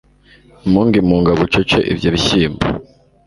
[0.65, 2.65] imungu imunga bucece ibyo bishyimbo